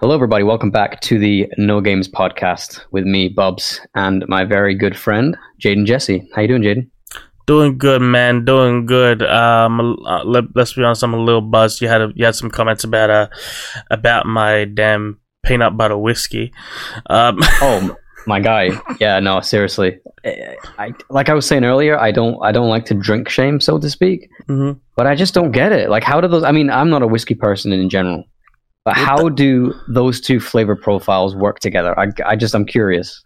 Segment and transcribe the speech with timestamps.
[0.00, 0.44] Hello, everybody.
[0.44, 5.36] Welcome back to the No Games podcast with me, Bubs, and my very good friend
[5.60, 6.30] Jayden Jesse.
[6.36, 6.88] How you doing, Jayden?
[7.48, 8.44] Doing good, man.
[8.44, 9.24] Doing good.
[9.24, 11.02] Um, uh, let, us be honest.
[11.02, 11.80] I'm a little buzzed.
[11.80, 13.26] You had a, you had some comments about uh
[13.90, 16.52] about my damn peanut butter whiskey.
[17.10, 17.96] Um, oh
[18.28, 18.80] my guy.
[19.00, 19.98] Yeah, no, seriously.
[20.24, 21.98] I like I was saying earlier.
[21.98, 24.30] I don't I don't like to drink shame, so to speak.
[24.46, 24.78] Mm-hmm.
[24.94, 25.90] But I just don't get it.
[25.90, 26.44] Like, how do those?
[26.44, 28.22] I mean, I'm not a whiskey person in general.
[28.88, 31.94] But how do those two flavor profiles work together?
[32.00, 33.22] I, I just I'm curious.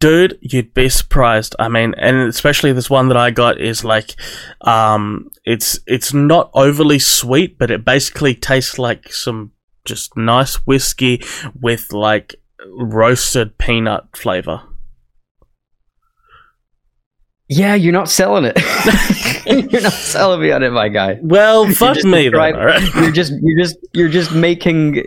[0.00, 1.54] Dude, you'd be surprised.
[1.58, 4.14] I mean, and especially this one that I got is like,
[4.62, 9.52] um, it's it's not overly sweet, but it basically tastes like some
[9.84, 11.22] just nice whiskey
[11.60, 12.36] with like
[12.74, 14.62] roasted peanut flavor.
[17.48, 18.58] Yeah, you're not selling it.
[19.72, 21.18] you're not selling me on it, my guy.
[21.22, 25.04] Well, fuck me, then, You're just you're just you're just making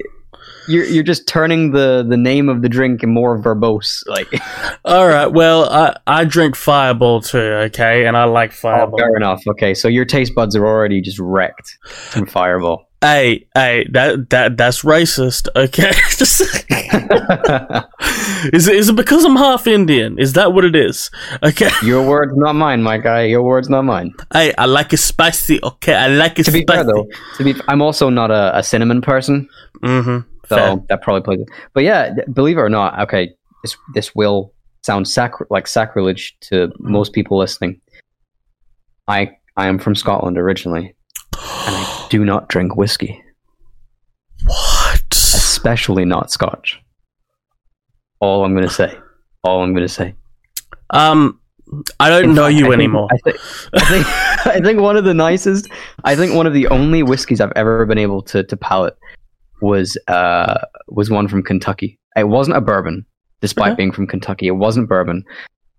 [0.67, 4.03] you're you're just turning the the name of the drink more verbose.
[4.07, 4.27] Like,
[4.85, 5.27] all right.
[5.27, 7.37] Well, I I drink Fireball too.
[7.37, 8.95] Okay, and I like oh, Fireball.
[8.95, 9.43] Oh, fair enough.
[9.47, 12.87] Okay, so your taste buds are already just wrecked from Fireball.
[13.03, 15.47] Hey, hey, that that that's racist.
[15.55, 15.89] Okay,
[18.53, 20.19] is it is it because I'm half Indian?
[20.19, 21.09] Is that what it is?
[21.41, 23.23] Okay, your words, not mine, my guy.
[23.23, 24.13] Your words, not mine.
[24.31, 25.59] Hey, I like it spicy.
[25.63, 26.43] Okay, I like it.
[26.43, 27.07] To be fair, though,
[27.37, 29.49] to be, I'm also not a, a cinnamon person.
[29.81, 30.19] Mm-hmm.
[30.47, 30.75] So fair.
[30.89, 31.39] that probably plays.
[31.39, 31.49] It.
[31.73, 36.67] But yeah, believe it or not, okay, this this will sound sacri- like sacrilege to
[36.67, 36.91] mm-hmm.
[36.91, 37.81] most people listening.
[39.07, 40.95] I I am from Scotland originally
[41.37, 41.80] and I
[42.11, 43.23] do not drink whiskey.
[44.43, 45.01] What?
[45.11, 46.77] Especially not scotch.
[48.19, 48.93] All I'm going to say.
[49.43, 50.13] All I'm going to say.
[50.89, 51.39] Um,
[52.01, 53.07] I don't In know fact, you I anymore.
[53.23, 53.37] Think,
[53.73, 55.69] I, think, I, think, I think one of the nicest,
[56.03, 58.97] I think one of the only whiskeys I've ever been able to, to palate
[59.61, 60.59] was uh
[60.89, 61.97] was one from Kentucky.
[62.17, 63.05] It wasn't a bourbon,
[63.39, 63.75] despite uh-huh.
[63.75, 64.47] being from Kentucky.
[64.47, 65.23] It wasn't bourbon,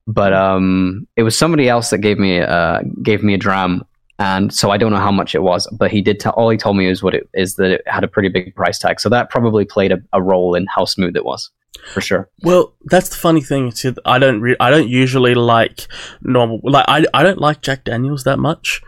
[0.07, 3.85] but um, it was somebody else that gave me uh gave me a dram
[4.23, 6.21] and so I don't know how much it was, but he did.
[6.21, 8.55] Tell, all he told me is what it is that it had a pretty big
[8.55, 9.01] price tag.
[9.01, 11.51] So that probably played a, a role in how smooth it was,
[11.93, 12.31] for sure.
[12.45, 13.73] Well, that's the funny thing.
[14.05, 14.41] I don't.
[14.41, 15.89] Re- I don't usually like
[16.23, 16.61] normal.
[16.63, 17.05] Like I.
[17.13, 18.81] I don't like Jack Daniels that much.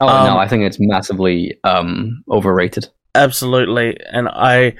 [0.00, 2.88] Oh um, no, I think it's massively um, overrated.
[3.16, 4.76] Absolutely, and I.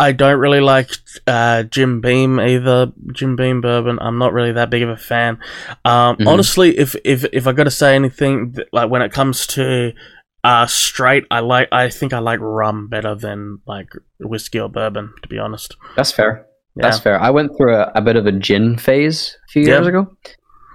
[0.00, 0.90] I don't really like
[1.26, 2.90] uh, Jim Beam either.
[3.12, 3.98] Jim Beam bourbon.
[4.00, 5.38] I'm not really that big of a fan.
[5.84, 6.26] Um, mm-hmm.
[6.26, 9.92] Honestly, if if if I got to say anything, like when it comes to
[10.42, 11.68] uh, straight, I like.
[11.70, 15.12] I think I like rum better than like whiskey or bourbon.
[15.20, 16.46] To be honest, that's fair.
[16.76, 16.82] Yeah.
[16.82, 17.20] That's fair.
[17.20, 20.10] I went through a, a, bit of a gin phase a few years ago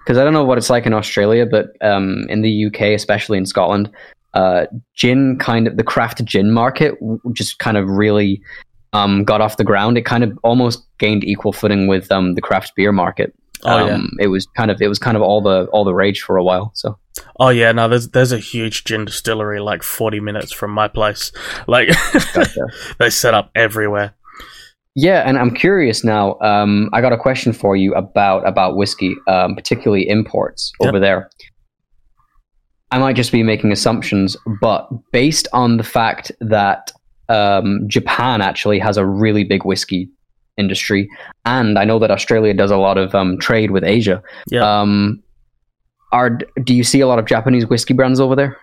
[0.03, 3.39] because I don't know what it's like in Australia, but um, in the UK, especially
[3.39, 3.89] in Scotland,
[4.35, 6.95] uh, gin kind of the craft gin market
[7.31, 8.41] just kind of really
[8.95, 12.41] um, got off the ground, it kind of almost gained equal footing with um, the
[12.41, 13.33] craft beer market.
[13.63, 13.87] Oh um,
[14.19, 16.37] yeah, it was kind of it was kind of all the all the rage for
[16.37, 16.71] a while.
[16.75, 16.97] So.
[17.39, 21.31] Oh yeah, no, there's there's a huge gin distillery like 40 minutes from my place.
[21.67, 21.89] Like
[22.33, 22.67] gotcha.
[22.99, 24.13] they set up everywhere.
[24.95, 26.39] Yeah, and I'm curious now.
[26.39, 30.89] Um, I got a question for you about about whiskey, um, particularly imports yep.
[30.89, 31.29] over there.
[32.91, 36.91] I might just be making assumptions, but based on the fact that
[37.29, 40.09] um, Japan actually has a really big whiskey
[40.57, 41.09] industry,
[41.45, 44.21] and I know that Australia does a lot of um, trade with Asia.
[44.49, 44.81] Yeah.
[44.81, 45.21] Um,
[46.11, 46.29] are
[46.63, 48.57] do you see a lot of Japanese whiskey brands over there?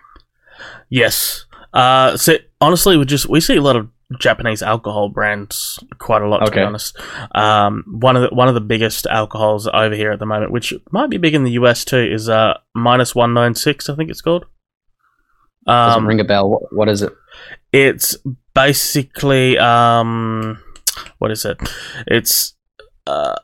[0.89, 1.45] Yes.
[1.73, 6.29] Uh, so honestly, we just we see a lot of Japanese alcohol brands quite a
[6.29, 6.41] lot.
[6.41, 6.61] To okay.
[6.61, 6.99] be honest,
[7.35, 10.75] um, one of the one of the biggest alcohols over here at the moment, which
[10.91, 13.89] might be big in the US too, is uh minus one nine six.
[13.89, 14.47] I think it's called.
[15.67, 16.51] Um, ring a bell.
[16.51, 17.13] What, what is it?
[17.73, 18.17] It's
[18.55, 20.63] basically um,
[21.19, 21.59] what is it?
[22.07, 22.55] It's
[23.07, 23.37] uh,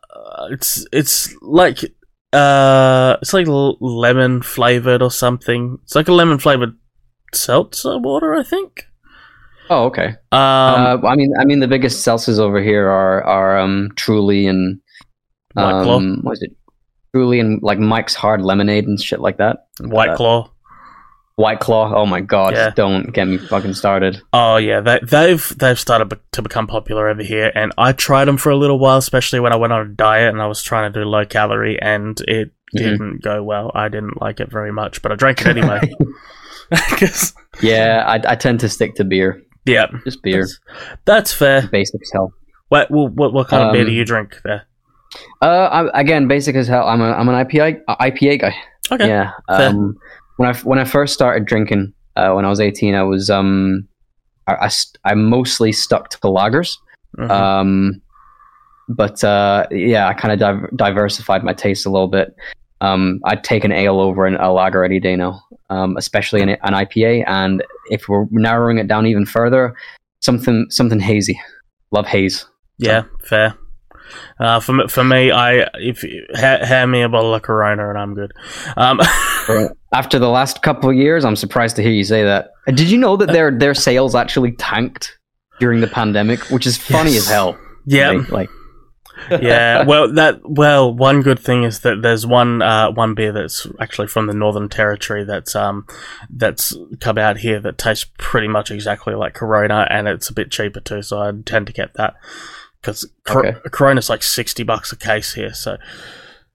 [0.50, 1.84] it's it's like
[2.32, 5.78] uh, it's like lemon flavored or something.
[5.84, 6.76] It's like a lemon flavored
[7.32, 8.86] seltzer water, I think.
[9.70, 10.08] Oh, okay.
[10.32, 14.46] Um, uh, I mean, I mean, the biggest seltzers over here are are um, Truly
[14.46, 14.80] and
[15.56, 16.56] um, what is it?
[17.14, 19.68] Truly and like Mike's Hard Lemonade and shit like that.
[19.80, 20.50] White uh, Claw.
[21.38, 21.94] White Claw.
[21.94, 22.54] Oh my god!
[22.54, 22.70] Yeah.
[22.70, 24.20] Don't get me fucking started.
[24.32, 28.38] Oh yeah, they, they've they've started to become popular over here, and I tried them
[28.38, 30.92] for a little while, especially when I went on a diet and I was trying
[30.92, 32.78] to do low calorie, and it mm-hmm.
[32.78, 33.70] didn't go well.
[33.72, 35.80] I didn't like it very much, but I drank it anyway.
[37.62, 39.40] yeah, I, I tend to stick to beer.
[39.64, 40.40] Yeah, just beer.
[40.40, 40.58] That's,
[41.04, 41.68] that's fair.
[41.68, 42.32] Basic as hell.
[42.68, 44.66] What, what what kind um, of beer do um, you drink there?
[45.40, 46.88] Uh, I, again, basic as hell.
[46.88, 48.56] I'm a I'm an IPA IPA guy.
[48.90, 49.06] Okay.
[49.06, 49.30] Yeah.
[49.48, 49.96] Um,
[50.38, 53.86] when I when I first started drinking uh, when I was 18, I was um
[54.46, 56.78] I, I, st- I mostly stuck to the lagers.
[57.18, 57.30] Mhm.
[57.30, 58.02] Um,
[58.88, 62.34] but uh, yeah, I kind of div- diversified my taste a little bit.
[62.80, 66.50] Um, I'd take an ale over an, a lager any day now, um, especially an,
[66.50, 67.24] an IPA.
[67.26, 69.74] And if we're narrowing it down even further,
[70.20, 71.38] something something hazy.
[71.90, 72.46] Love haze.
[72.78, 73.54] yeah, fair.
[74.38, 76.02] Uh, for me, for me, I if
[76.34, 78.32] ha- hand me a bottle of Corona and I'm good.
[78.76, 79.00] Um,
[79.94, 82.50] After the last couple of years, I'm surprised to hear you say that.
[82.66, 85.18] Uh, Did you know that their their sales actually tanked
[85.60, 87.22] during the pandemic, which is funny Yes.
[87.22, 87.58] as hell.
[87.86, 88.50] yeah, Like, like
[89.40, 89.84] yeah.
[89.86, 94.08] Well, that well, one good thing is that there's one uh, one beer that's actually
[94.08, 95.86] from the Northern Territory that's um
[96.30, 100.50] that's come out here that tastes pretty much exactly like Corona, and it's a bit
[100.50, 101.00] cheaper too.
[101.02, 102.14] So I tend to get that
[102.88, 103.58] because Okay.
[103.70, 105.52] Corona's like sixty bucks a case here.
[105.54, 105.76] So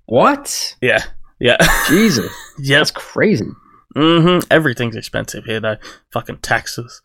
[0.06, 0.76] what?
[0.82, 1.04] yeah,
[1.40, 1.58] yeah,
[1.88, 2.80] Jesus, yep.
[2.80, 3.46] that's crazy.
[3.96, 5.78] hmm Everything's expensive here though.
[6.12, 7.02] Fucking taxes.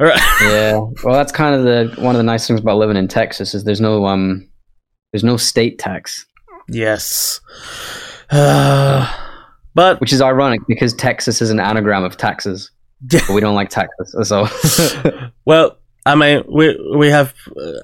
[0.00, 0.20] All right.
[0.42, 0.80] Yeah.
[1.04, 3.64] Well, that's kind of the one of the nice things about living in Texas is
[3.64, 4.48] there's no um
[5.12, 6.24] there's no state tax,
[6.68, 7.40] Yes.
[8.30, 9.06] Uh,
[9.74, 12.70] but which is ironic because Texas is an anagram of taxes.
[13.10, 14.46] But we don't like taxes, so
[15.44, 17.32] well, I mean, we we have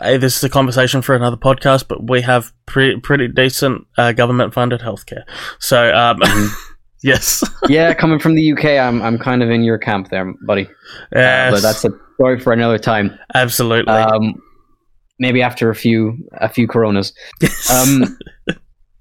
[0.01, 4.13] uh, this is a conversation for another podcast, but we have pretty pretty decent uh,
[4.13, 5.23] government funded healthcare.
[5.61, 6.49] So, um, Mhm.
[7.03, 7.95] yes, yeah.
[7.95, 10.67] Coming from the UK, I'm I'm kind of in your camp there, buddy.
[11.15, 13.17] Uh, but that's a story for another time.
[13.35, 13.93] absolutely.
[13.93, 14.35] Um,
[15.21, 17.13] maybe after a few a few Coronas.
[17.41, 17.71] Yes.
[17.71, 18.19] Um,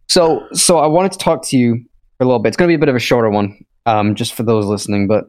[0.09, 1.83] so so I wanted to talk to you
[2.17, 2.49] for a little bit.
[2.49, 5.07] It's going to be a bit of a shorter one, um, just for those listening.
[5.07, 5.25] But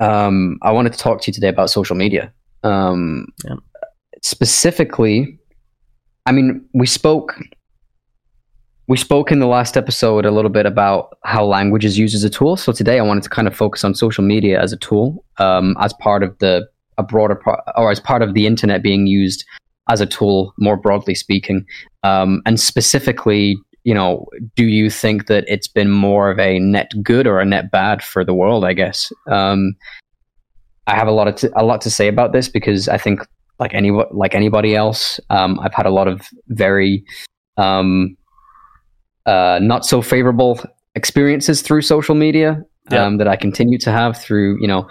[0.00, 2.32] um, I wanted to talk to you today about social media.
[2.62, 3.56] Um, Yeah.
[4.22, 5.38] Specifically,
[6.26, 7.38] I mean, we spoke.
[8.88, 12.24] We spoke in the last episode a little bit about how language is used as
[12.24, 12.56] a tool.
[12.56, 15.76] So today, I wanted to kind of focus on social media as a tool, um,
[15.78, 16.66] as part of the
[16.96, 19.44] a broader part, or as part of the internet being used
[19.88, 21.64] as a tool, more broadly speaking.
[22.02, 24.26] Um, and specifically, you know,
[24.56, 28.02] do you think that it's been more of a net good or a net bad
[28.02, 28.64] for the world?
[28.64, 29.74] I guess um,
[30.88, 33.20] I have a lot of t- a lot to say about this because I think,
[33.60, 37.04] like any like anybody else, um, I've had a lot of very
[37.56, 38.16] um,
[39.26, 40.60] uh, not so favorable
[40.94, 43.04] experiences through social media Yeah.
[43.04, 44.88] um, that I continue to have through, you know.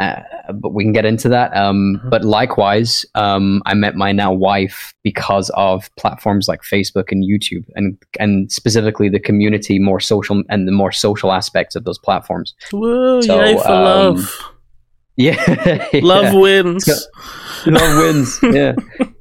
[0.00, 0.20] Uh,
[0.54, 1.56] but we can get into that.
[1.56, 2.10] Um, Mhm.
[2.10, 7.64] But likewise, um, I met my now wife because of platforms like Facebook and YouTube,
[7.74, 12.54] and and specifically the community, more social and the more social aspects of those platforms.
[12.72, 14.38] Woo, so, yay for um, love.
[15.18, 16.88] Yeah, Love wins.
[17.66, 18.38] love wins.
[18.42, 18.74] Yeah,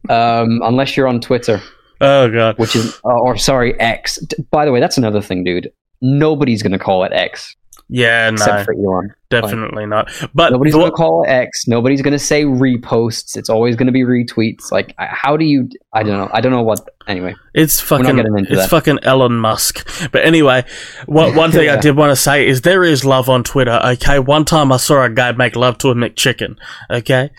[0.10, 1.60] um, unless you're on Twitter,
[2.00, 2.58] Oh god.
[2.60, 4.20] which is or, or sorry X.
[4.52, 5.72] By the way, that's another thing, dude.
[6.02, 7.56] Nobody's gonna call it X
[7.90, 9.14] Yeah, except no, for Elon.
[9.30, 10.12] definitely not.
[10.34, 11.68] But Nobody's the- gonna call it X.
[11.68, 13.38] Nobody's gonna say reposts.
[13.38, 14.72] It's always gonna be retweets.
[14.72, 15.70] Like, how do you?
[15.94, 16.30] I don't know.
[16.34, 16.82] I don't know what.
[17.08, 18.70] Anyway, It's fucking it's that.
[18.70, 19.88] fucking Elon Musk.
[20.12, 20.66] But anyway,
[21.06, 23.80] one one thing I did want to say is there is love on Twitter.
[23.86, 26.58] Okay, one time I saw a guy make love to a McChicken.
[26.92, 27.30] Okay,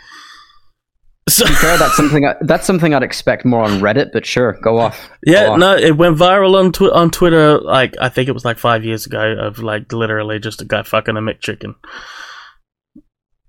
[1.37, 1.77] so fair.
[1.79, 2.25] That's something.
[2.27, 4.11] I, that's something I'd expect more on Reddit.
[4.13, 5.09] But sure, go off.
[5.25, 5.59] yeah, Go off.
[5.59, 7.59] no, it went viral on twi- on Twitter.
[7.61, 10.83] Like I think it was like five years ago of like literally just a guy
[10.83, 11.75] fucking a McChicken.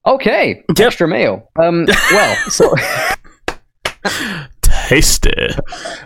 [0.05, 0.63] Okay.
[0.77, 0.79] Yep.
[0.87, 1.47] Extra mayo.
[1.61, 1.85] Um.
[2.11, 2.37] Well.
[2.49, 2.73] So.
[4.61, 5.31] Tasty.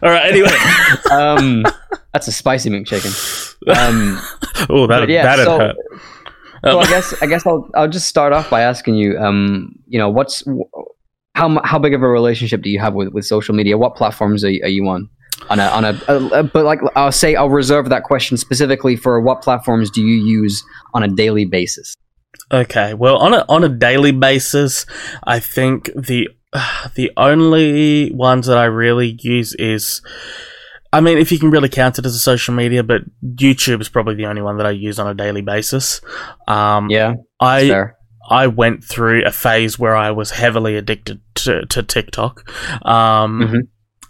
[0.02, 0.26] All right.
[0.32, 0.50] Anyway,
[1.12, 1.64] um.
[2.14, 3.56] That's a spicy McChicken.
[3.76, 4.20] Um.
[4.70, 5.24] oh that yeah.
[5.24, 5.76] that'd so, hurt.
[6.64, 9.18] I Um, guess I guess I'll I'll just start off by asking you.
[9.18, 9.76] Um.
[9.88, 10.44] You know what's
[11.36, 13.78] how how big of a relationship do you have with, with social media?
[13.78, 15.10] What platforms are you, are you on?
[15.50, 18.96] On a on a, a, a- but like I'll say I'll reserve that question specifically
[18.96, 20.64] for what platforms do you use
[20.94, 21.96] on a daily basis?
[22.52, 24.86] Okay, well, on a on a daily basis,
[25.26, 26.30] I think the
[26.96, 30.02] the only ones that I really use is,
[30.94, 33.90] I mean, if you can really count it as a social media, but YouTube is
[33.90, 36.00] probably the only one that I use on a daily basis.
[36.48, 37.98] Um, Yeah, I fair.
[38.30, 42.50] I went through a phase where I was heavily addicted to, to TikTok.
[42.86, 43.60] Um, Mhm.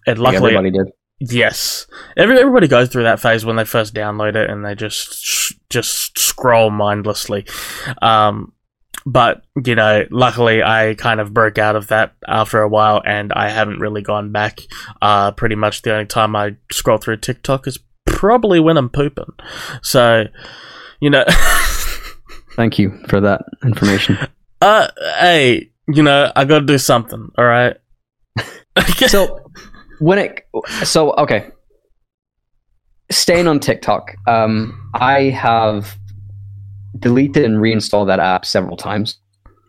[0.08, 0.88] and luckily, everybody did.
[1.20, 5.24] Yes, Every, everybody goes through that phase when they first download it and they just
[5.24, 7.46] sh- just scroll mindlessly.
[8.01, 8.51] Um,
[9.05, 13.32] but you know, luckily, I kind of broke out of that after a while, and
[13.34, 14.60] I haven't really gone back.
[15.01, 19.32] Uh, pretty much the only time I scroll through TikTok is probably when I'm pooping.
[19.82, 20.25] So,
[21.00, 21.24] you know,
[22.55, 24.17] Thank you for that information.
[24.62, 24.88] uh,
[25.19, 27.29] hey, you know, I got to do something.
[27.38, 27.75] All right.
[29.07, 29.39] so
[30.00, 30.48] when it
[30.83, 31.51] so okay
[33.12, 35.95] staying on tiktok um i have
[36.98, 39.19] deleted and reinstalled that app several times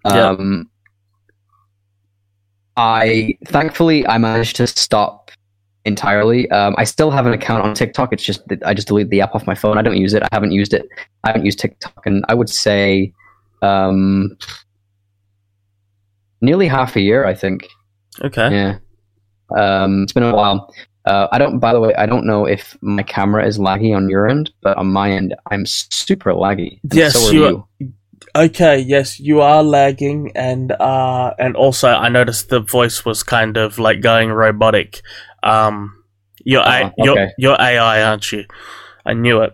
[0.06, 0.30] Yeah.
[0.30, 0.70] um
[2.76, 5.30] I thankfully I managed to stop
[5.84, 6.50] entirely.
[6.50, 8.12] Um, I still have an account on TikTok.
[8.12, 9.78] It's just that I just deleted the app off my phone.
[9.78, 10.22] I don't use it.
[10.22, 10.88] I haven't used it.
[11.24, 13.12] I haven't used TikTok, and I would say
[13.62, 14.36] um,
[16.40, 17.24] nearly half a year.
[17.24, 17.68] I think.
[18.22, 18.50] Okay.
[18.52, 18.78] Yeah.
[19.56, 20.72] Um, it's been a while.
[21.04, 21.58] Uh, I don't.
[21.58, 24.76] By the way, I don't know if my camera is laggy on your end, but
[24.78, 26.80] on my end, I'm super laggy.
[26.92, 27.88] Yes, so are you are-
[28.36, 33.56] Okay, yes, you are lagging, and uh, and also I noticed the voice was kind
[33.56, 35.02] of like going robotic.
[35.44, 36.02] Um,
[36.44, 38.44] you're A- Uh-huh, you're you're AI, aren't you?
[39.06, 39.52] I knew it.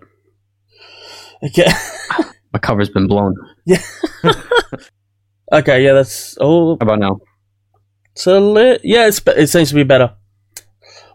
[1.45, 1.67] Okay,
[2.53, 3.35] My cover's been blown.
[3.67, 3.83] Yeah.
[5.53, 6.77] okay, yeah, that's all.
[6.81, 7.21] How about now?
[8.15, 10.13] So li- yeah, it's it seems to be better.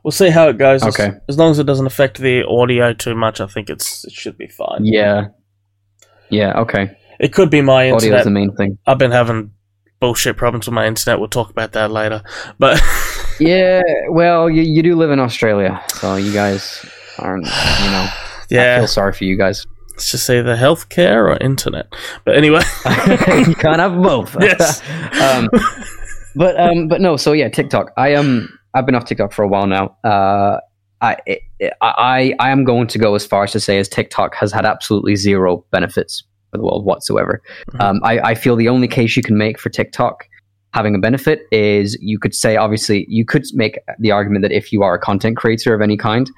[0.03, 0.83] We'll see how it goes.
[0.83, 1.17] As- Okay.
[1.27, 4.37] As, long as it doesn't affect the audio too much, I think it's it should
[4.37, 4.85] be fine.
[4.85, 5.27] Yeah.
[6.29, 6.59] Yeah.
[6.61, 6.95] Okay.
[7.19, 8.77] It could be my Audio is the main thing.
[8.85, 9.51] I've been having
[9.99, 11.19] bullshit problems with my internet.
[11.19, 12.21] We'll talk about that later.
[12.59, 12.79] But
[13.39, 13.81] Yeah.
[14.09, 16.85] Well, you, you do live in Australia, so you guys
[17.19, 17.45] aren't.
[17.45, 18.07] You know.
[18.49, 18.75] Yeah.
[18.77, 19.65] I feel sorry for you guys.
[19.93, 21.87] it's just either healthcare or internet.
[22.25, 22.61] But anyway,
[23.47, 24.35] you can't have both.
[24.41, 24.81] Yes.
[25.21, 25.49] um,
[26.35, 27.17] but um, but no.
[27.17, 27.91] So yeah, TikTok.
[27.97, 29.95] I um, I've been off TikTok for a while now.
[30.03, 30.59] Uh,
[31.01, 31.17] I
[31.81, 34.65] I I am going to go as far as to say as TikTok has had
[34.65, 37.41] absolutely zero benefits for the world whatsoever.
[37.71, 37.81] Mhm.
[37.81, 40.25] Um, I I feel the only case you can make for TikTok
[40.75, 44.73] having a benefit is you could say obviously you could make the argument that if
[44.73, 46.29] you are a content creator of any kind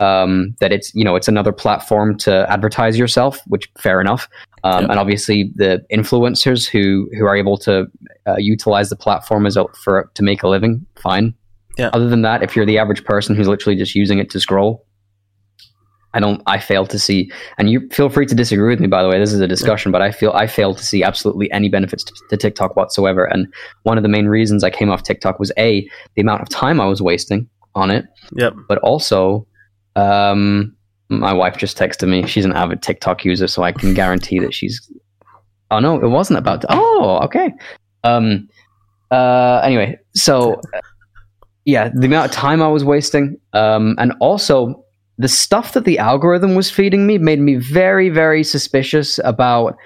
[0.00, 4.28] um, that it's you know it's another platform to advertise yourself which fair enough
[4.64, 4.90] um, Yep.
[4.90, 7.86] and obviously the influencers who who are able to
[8.26, 11.32] uh, utilize the platform as a, for to make a living fine
[11.78, 11.90] Yeah.
[11.92, 14.84] other than that if you're the average person who's literally just using it to scroll
[16.16, 16.42] I don't.
[16.46, 18.86] I fail to see, and you feel free to disagree with me.
[18.86, 21.52] By the way, this is a discussion, but I feel I fail to see absolutely
[21.52, 23.26] any benefits to, to TikTok whatsoever.
[23.26, 23.46] And
[23.82, 26.80] one of the main reasons I came off TikTok was a the amount of time
[26.80, 28.54] I was wasting on it, yep.
[28.66, 29.46] but also,
[29.94, 30.74] um,
[31.10, 32.26] my wife just texted me.
[32.26, 34.90] She's an avid TikTok user, so I can guarantee that she's.
[35.70, 36.64] Oh no, it wasn't about.
[36.70, 37.52] oh, okay.
[38.04, 38.48] Um.
[39.10, 39.60] Uh.
[39.62, 40.62] Anyway, so
[41.66, 44.82] yeah, the amount of time I was wasting, um, and also
[45.18, 49.76] the stuff that the algorithm was feeding me made me very, very suspicious about.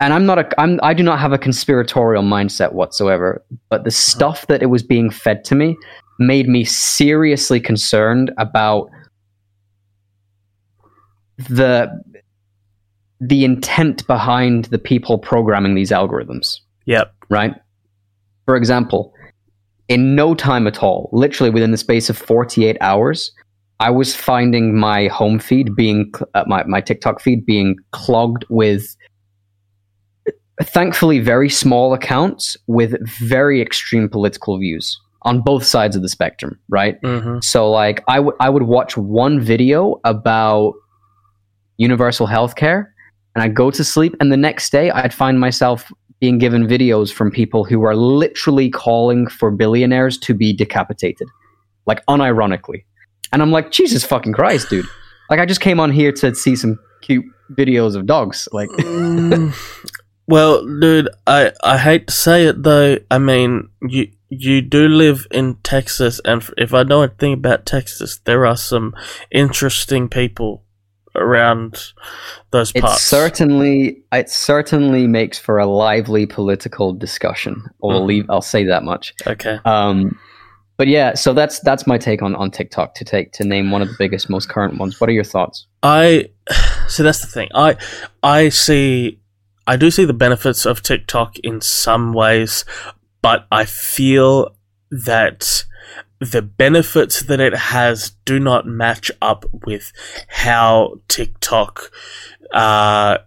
[0.00, 0.60] And I'm not a.
[0.60, 0.80] I'm.
[0.82, 3.44] I do not have a conspiratorial mindset whatsoever.
[3.68, 5.76] But the stuff that it was being fed to me
[6.18, 8.88] made me seriously concerned about
[11.36, 11.88] the
[13.20, 17.12] the intent behind the people programming these algorithms Yep.
[17.28, 17.54] right
[18.44, 19.13] for example
[19.88, 23.32] in no time at all literally within the space of 48 hours
[23.80, 28.96] i was finding my home feed being uh, my, my tiktok feed being clogged with
[30.62, 36.58] thankfully very small accounts with very extreme political views on both sides of the spectrum
[36.68, 36.98] right?
[37.02, 40.74] Hmm so like I would I would watch one video about
[41.76, 42.86] universal healthcare
[43.34, 45.92] and I'd go to sleep and the next day I'd find myself
[46.24, 51.28] being given videos from people who are literally calling for billionaires to be decapitated.
[51.84, 52.86] Like unironically.
[53.30, 54.86] And I'm like, Jesus fucking Christ, dude.
[55.28, 58.48] Like I just came on here to see some cute videos of dogs.
[58.52, 59.52] Like Mm,
[60.26, 62.96] well, dude, I I hate to say it though.
[63.10, 68.18] I mean, you you do live in Texas, and if I know anything about Texas,
[68.24, 68.94] there are some
[69.30, 70.63] interesting people
[71.16, 71.92] around
[72.50, 72.96] those parts.
[72.96, 77.64] it certainly it certainly makes for a lively political discussion.
[77.82, 78.06] I'll Mhm.
[78.06, 79.14] leave I'll say that much.
[79.26, 79.58] okay.
[79.64, 80.18] Um,
[80.76, 83.80] but yeah, so that's that's my take on, on TikTok to take to name one
[83.80, 85.00] of the biggest, most current ones.
[85.00, 85.66] What are your thoughts?
[85.82, 86.30] I
[86.88, 87.48] so that's the thing.
[87.54, 87.76] I
[88.22, 89.20] I see
[89.66, 92.64] I do see the benefits of TikTok in some ways,
[93.22, 94.54] but I feel
[94.90, 95.64] that
[96.20, 99.92] the benefits that it has do not match up with
[100.28, 101.90] how TikTok
[102.52, 103.18] uh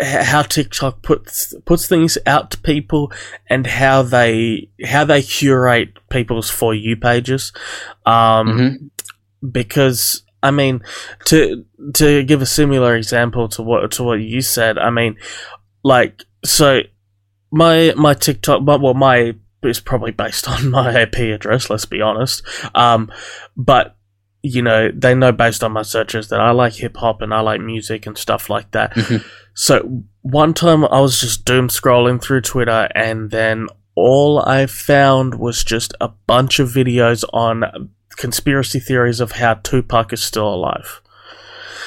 [0.00, 3.12] how TikTok puts puts things out to people
[3.48, 7.52] and how they how they curate people's for you pages.
[8.06, 8.46] Um
[9.42, 9.52] Mhm.
[9.52, 10.82] because I mean
[11.26, 11.64] to
[11.94, 15.16] to give a similar example to what to what you said, I mean
[15.82, 16.80] like so
[17.50, 22.00] my my TikTok but well my is probably based on my IP address, let's be
[22.00, 22.42] honest.
[22.74, 23.10] Um
[23.56, 23.96] but
[24.42, 27.40] you know, they know based on my searches that I like hip hop and I
[27.40, 28.94] like music and stuff like that.
[28.94, 29.22] Mhm.
[29.54, 35.34] So one time I was just doom scrolling through Twitter and then all I found
[35.34, 41.02] was just a bunch of videos on conspiracy theories of how Tupac is still alive.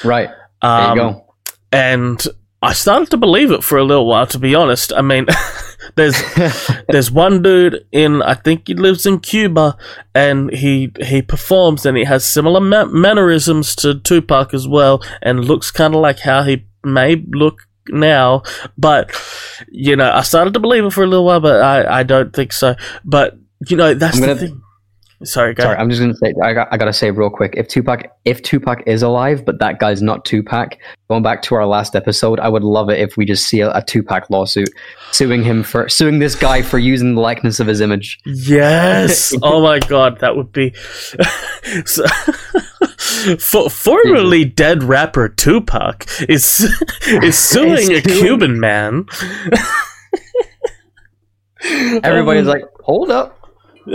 [0.04, 0.30] Right
[0.62, 1.34] there Um, you go.
[1.72, 2.24] And
[2.62, 4.92] I started to believe it for a little while, to be honest.
[4.92, 5.26] I mean,
[5.96, 6.20] There's
[6.88, 9.76] there's one dude in I think he lives in Cuba,
[10.14, 15.44] and he he performs and he has similar ma- mannerisms to Tupac as well, and
[15.44, 18.42] looks kind of like how he may look now.
[18.76, 19.10] But
[19.68, 22.34] you know, I started to believe it for a little while, but I I don't
[22.34, 22.74] think so.
[23.04, 24.62] But you know, that's I'm the thing.
[25.24, 25.54] Sorry.
[25.56, 27.54] Sorry, I'm just gonna say I got I gotta say real quick.
[27.56, 30.76] If Tupac if Tupac is alive, but that guy's not Tupac,
[31.08, 33.70] going back to our last episode, I would love it if we just see a,
[33.72, 34.70] a Tupac lawsuit
[35.12, 38.18] suing him for suing this guy for using the likeness of his image.
[38.24, 39.34] Yes.
[39.42, 40.74] oh my god, that would be.
[41.84, 42.06] so,
[43.38, 46.60] for, formerly dead rapper Tupac is
[47.06, 49.06] is suing a Cuban man.
[52.02, 53.43] Everybody's Um, like, hold up,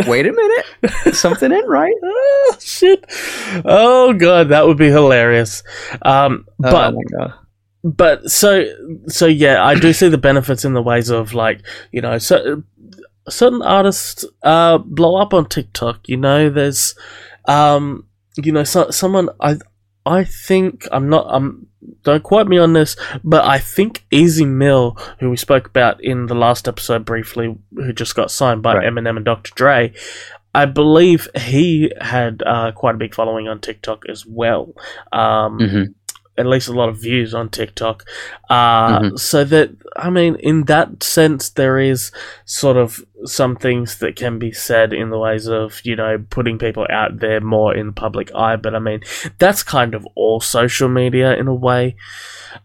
[0.07, 1.93] wait a minute, something ain't right.
[2.03, 3.05] oh shit.
[3.65, 5.63] Oh god, that would be hilarious.
[6.01, 7.33] Um, but oh my god.
[7.83, 8.65] but so
[9.07, 12.63] so yeah, I do see the benefits in the ways of like you know so,
[13.29, 16.07] certain artists uh blow up on TikTok.
[16.09, 16.95] You know, there's
[17.47, 18.05] um
[18.37, 19.57] you know so, someone I
[20.05, 21.68] I think I'm not I'm
[22.03, 26.27] don't quote me on this, but I think Ez Mil, who we spoke about in
[26.27, 28.87] the last episode briefly, who just got signed by Right.
[28.87, 29.51] Eminem and Dr.
[29.55, 29.93] Dre.
[30.55, 34.73] I believe he had uh, quite a big following on TikTok as well.
[35.11, 35.83] Um, hmm
[36.37, 38.05] at least a lot of views on TikTok.
[38.49, 39.19] Uh, Mhm.
[39.19, 42.13] So that, I mean, in that sense, there is
[42.45, 46.57] sort of some things that can be said in the ways of, you know, putting
[46.57, 48.55] people out there more in the public eye.
[48.55, 49.01] But I mean,
[49.37, 51.95] that's kind of all social media in a way.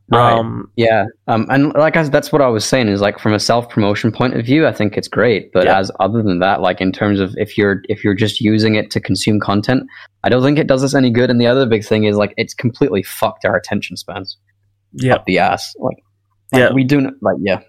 [0.09, 0.33] Right.
[0.33, 3.39] Um, Yeah, um, and like I, that's what I was saying is like from a
[3.39, 5.51] self promotion point of view, I think it's great.
[5.53, 5.79] But Yeah.
[5.79, 8.91] as other than that, like in terms of if you're if you're just using it
[8.93, 9.85] to consume content,
[10.23, 11.31] I don't think it does us any good.
[11.31, 14.39] And the other big thing is like it's completely fucked our attention spans
[14.93, 15.15] yeah.
[15.17, 15.75] up the ass.
[15.79, 15.97] Like,
[16.53, 16.73] like, Yeah.
[16.73, 17.61] we do n- like yeah.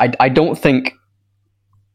[0.00, 0.92] I I don't think.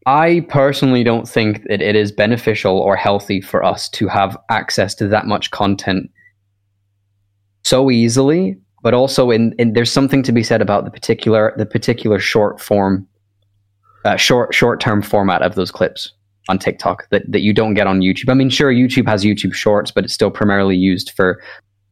[0.08, 4.96] I personally don't think that it is beneficial or healthy for us to have access
[4.96, 6.10] to that much content
[7.63, 11.65] so easily but also in, in there's something to be said about the particular the
[11.65, 13.06] particular short form
[14.06, 16.13] uh, short short term format of those clips
[16.48, 18.30] on TikTok that, that you don't get on YouTube.
[18.30, 21.41] I mean, sure, YouTube has YouTube Shorts, but it's still primarily used for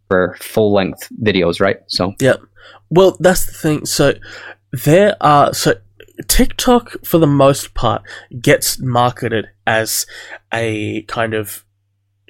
[0.07, 1.77] for full length videos, right?
[1.87, 2.35] So yeah,
[2.89, 3.85] Well, that's the thing.
[3.85, 4.13] So
[4.71, 5.73] there are so
[6.27, 8.01] TikTok for the most part
[8.41, 10.05] gets marketed as
[10.53, 11.65] a kind of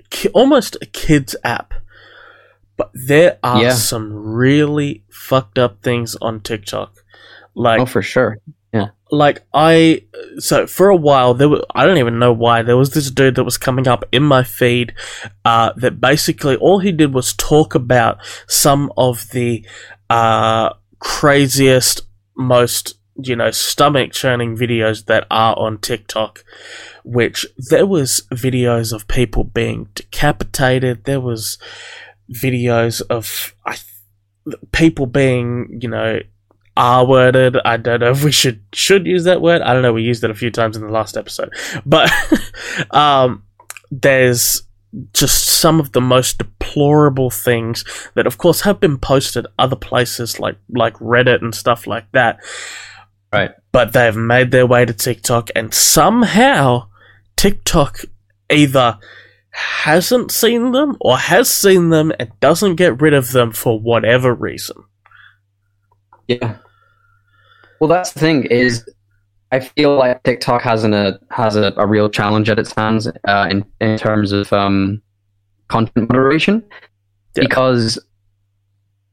[0.10, 1.74] ki- almost a kids app.
[2.78, 3.74] But there are Yeah.
[3.74, 7.04] some really fucked up things on TikTok.
[7.54, 8.40] Like oh, for sure.
[8.74, 8.90] Yeah.
[9.12, 10.02] Like I
[10.40, 13.36] so for a while there were I don't even know why there was this dude
[13.36, 14.94] that was coming up in my feed
[15.46, 18.18] uh, that basically all he did was talk about
[18.48, 19.66] some of the
[20.10, 22.02] uh, craziest
[22.36, 26.44] most you know stomach churning videos that are on TikTok
[27.04, 31.58] which there was videos of people being decapitated there was
[32.32, 33.78] videos of I,
[34.72, 36.20] people being you know
[36.78, 37.58] R worded.
[37.64, 39.62] I don't know if we should should use that word.
[39.62, 39.94] I don't know.
[39.94, 41.54] We used it a few times in the last episode,
[41.86, 42.12] but
[42.92, 43.44] um,
[43.92, 44.64] there's
[45.14, 47.84] just some of the most deplorable things
[48.16, 52.40] that, of course, have been posted other places like like Reddit and stuff like that.
[53.34, 53.52] Right.
[53.72, 56.88] But they've made their way to TikTok, and somehow
[57.36, 58.00] TikTok
[58.50, 58.98] either
[59.52, 64.34] hasn't seen them or has seen them and doesn't get rid of them for whatever
[64.34, 64.76] reason.
[66.28, 66.58] Yeah.
[67.80, 68.88] Well, that's the thing is,
[69.52, 73.08] I feel like TikTok has an, a has a, a real challenge at its hands
[73.28, 75.02] uh, in in terms of um,
[75.68, 76.64] content moderation
[77.36, 77.44] Yeah.
[77.44, 78.04] because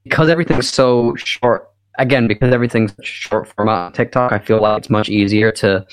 [0.04, 1.68] because everything's so short.
[2.02, 5.86] Again, because everything's short format on TikTok, I feel like it's much easier to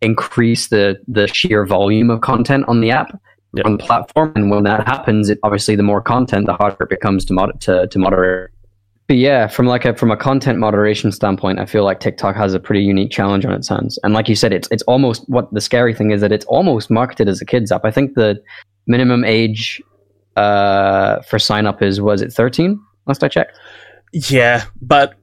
[0.00, 3.10] increase the the sheer volume of content on the app
[3.54, 3.64] Yeah.
[3.64, 4.32] on the platform.
[4.36, 7.60] And when that happens, it obviously the more content, the harder it becomes to mod-
[7.62, 8.50] to to moderate.
[9.08, 12.54] But yeah, from like a from a content moderation standpoint, I feel like TikTok has
[12.54, 13.98] a pretty unique challenge on its hands.
[14.04, 16.90] And like you said, it's it's almost what the scary thing is that it's almost
[16.90, 17.84] marketed as a kids app.
[17.84, 18.40] I think the
[18.86, 19.82] minimum age
[20.36, 22.78] uh, for sign up is was it thirteen?
[23.06, 23.58] Last I checked.
[24.12, 25.14] Yeah, but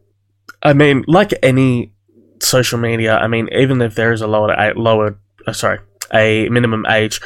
[0.66, 1.94] I mean, like any
[2.42, 5.80] social media, I mean, even if there is a lower a lower, uh, sorry,
[6.14, 7.22] a minimum age,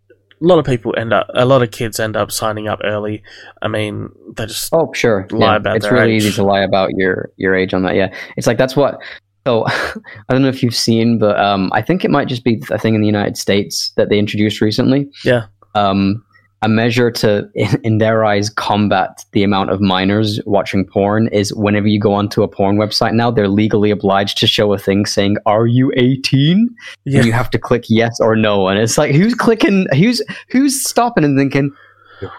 [0.00, 3.22] a lot of people end up, a lot of kids end up signing up early.
[3.62, 5.26] I mean, they just Oh, sure.
[5.30, 6.24] Lie yeah, about it's really age.
[6.24, 7.94] easy to lie about your your age on that.
[7.94, 8.98] Yeah, it's like that's what.
[9.46, 12.62] So I don't know if you've seen, but um, I think it might just be
[12.70, 15.08] a thing in the United States that they introduced recently.
[15.24, 15.46] Yeah.
[15.74, 16.22] Um,
[16.64, 17.48] a measure to,
[17.84, 22.42] in, their eyes, combat the amount of minors watching porn is whenever you go onto
[22.42, 26.68] a porn website now, they're legally obliged to show a thing saying, "Are you 18?"
[27.04, 27.18] Yeah.
[27.18, 29.86] And you have to click yes or no, and it's like, who's clicking?
[29.92, 31.70] Who's who's stopping and thinking?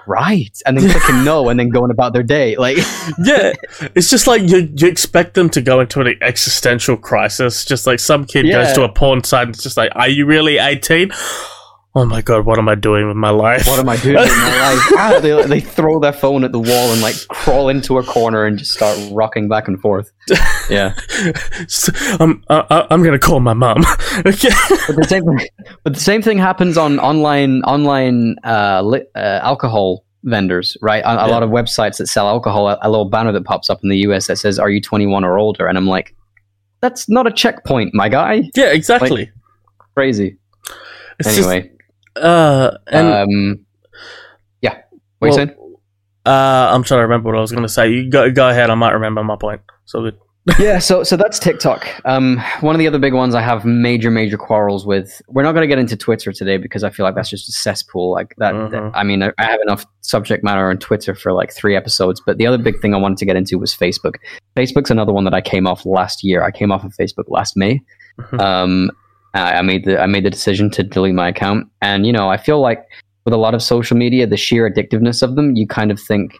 [0.08, 2.56] Right, and then clicking no, and then going about their day.
[2.56, 2.78] Like,
[3.24, 3.54] yeah,
[3.94, 7.64] it's just like you, you expect them to go into an existential crisis.
[7.64, 8.64] Just like some kid Yeah.
[8.64, 11.12] goes to a porn site and it's just like, Are you really 18?
[11.98, 13.66] Oh my god, what am I doing with my life?
[13.68, 14.82] what am I doing with my life?
[14.98, 18.44] Ah, they, they throw their phone at the wall and like crawl into a corner
[18.44, 20.12] and just start rocking back and forth.
[20.70, 20.94] Yeah.
[21.68, 23.78] So, I'm, I, I'm gonna call my mom.
[24.18, 24.50] okay.
[24.88, 25.24] but the same
[25.84, 31.10] but the same thing happens on online online uh, li- uh, alcohol vendors right a,
[31.10, 31.34] a Yeah.
[31.34, 33.98] lot of websites that sell alcohol a, a little banner that pops up in the
[33.98, 36.16] us that says are you 21 or older and i'm like
[36.82, 39.30] that's not a checkpoint my guy Yeah, exactly.
[39.94, 40.38] crazy
[41.20, 41.72] it's anyway
[42.16, 43.66] uh, and um
[44.62, 44.82] yeah
[45.20, 45.56] what well, you saying
[46.26, 47.92] uh, I'm trying to remember what I was gonna say.
[47.92, 48.70] You go, go ahead.
[48.70, 49.62] I might remember my point.
[49.86, 50.18] So good.
[50.60, 51.88] yeah, so so that's TikTok.
[52.06, 55.22] Um, one of the other big ones I have major major quarrels with.
[55.28, 57.52] We're not going to get into Twitter today because I feel like that's just a
[57.52, 58.12] cesspool.
[58.12, 58.54] Like that.
[58.54, 58.92] Mhm.
[58.94, 62.22] I mean, I I have enough subject matter on Twitter for like three episodes.
[62.24, 64.16] But the other big thing I wanted to get into was Facebook.
[64.56, 66.44] Facebook's another one that I came off last year.
[66.44, 67.82] I came off of Facebook last May.
[68.20, 68.40] Mhm.
[68.40, 68.92] Um,
[69.36, 72.30] I I made the I made the decision to delete my account, and you know,
[72.30, 72.86] I feel like
[73.26, 76.38] with a lot of social media, the sheer addictiveness of them, you kind of think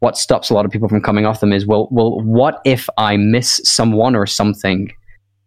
[0.00, 2.88] what stops a lot of people from coming off them is well, well, what if
[2.98, 4.92] I miss someone or something,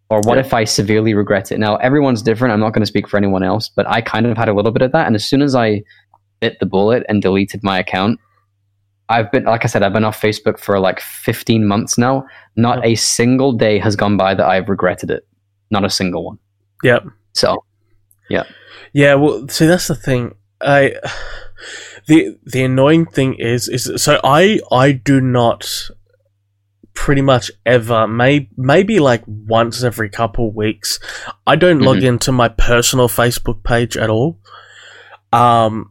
[0.10, 0.42] or what Yeah.
[0.42, 1.60] if I severely regret it?
[1.60, 2.54] Now, everyone's different.
[2.54, 4.72] I'm not going to speak for anyone else, but I kind of had a little
[4.72, 5.84] bit of that, and as soon as I
[6.42, 8.20] bit the bullet and deleted my account.
[9.08, 12.26] I've been, like I said, I've been off Facebook for like 15 months now.
[12.56, 15.26] Not a single day has gone by that I've regretted it.
[15.70, 16.38] Not a single one.
[16.84, 17.06] Yep.
[17.34, 17.64] So,
[18.30, 18.44] Yeah,
[18.94, 20.36] Yeah, well, see, that's the thing.
[20.62, 20.96] I
[22.08, 25.90] the the annoying thing is is so I I do not
[26.94, 31.00] pretty much ever may maybe like once every couple weeks
[31.48, 32.04] I don't log Mhm.
[32.04, 34.40] into my personal Facebook page at all.
[35.32, 35.91] Um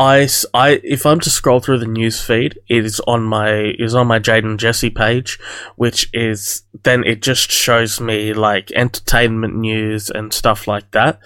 [0.00, 3.94] I, I- if I'm to scroll through the news feed, it is on my is
[3.94, 5.38] on my Jayden Jesse page,
[5.76, 11.20] which is then it just shows me like entertainment news and stuff like that.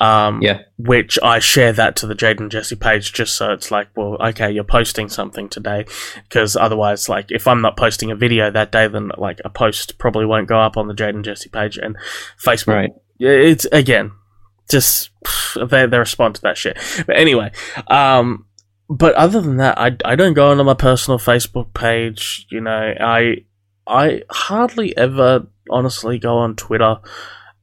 [0.00, 0.60] Um, Yeah.
[0.76, 4.50] Which I share that to the Jayden Jesse page just so it's like, well, okay,
[4.50, 5.86] you're posting something today,
[6.28, 9.98] because otherwise, like, if I'm not posting a video that day, then like a post
[9.98, 11.96] probably won't go up on the Jayden Jesse page and
[12.38, 12.90] Facebook right.
[13.18, 14.12] yeah, it's again
[14.70, 15.10] just
[15.70, 16.78] they they respond to that shit.
[17.06, 17.52] But anyway,
[17.88, 18.46] um,
[18.88, 22.46] but other than that, I, I don't go onto my personal Facebook page.
[22.50, 23.44] You know, I
[23.86, 26.96] I hardly ever honestly go on Twitter.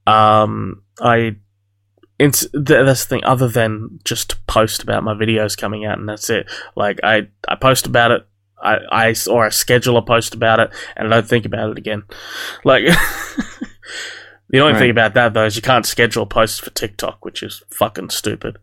[0.06, 1.38] Um, I
[2.20, 3.24] it's th- that's the thing.
[3.24, 6.50] Other than just post about my videos coming out, and that's it.
[6.76, 8.28] Like I I post about it.
[8.60, 11.78] I, I or I schedule a post about it and I don't think about it
[11.78, 12.04] again.
[12.64, 12.86] Like
[14.50, 17.64] the only thing about that though is you can't schedule posts for TikTok, which is
[17.72, 18.58] fucking stupid.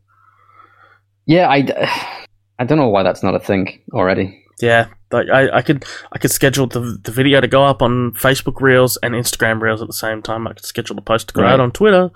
[1.27, 2.27] Yeah, I,
[2.59, 4.41] I don't know why that's not a thing already.
[4.61, 8.13] Yeah, like I, I could I could schedule the the video to go up on
[8.13, 10.47] Facebook Reels and Instagram Reels at the same time.
[10.47, 11.53] I could schedule the post to go Right.
[11.53, 12.11] out on Twitter.